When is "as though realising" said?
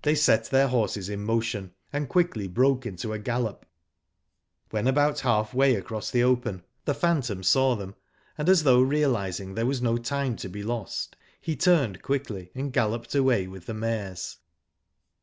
8.48-9.52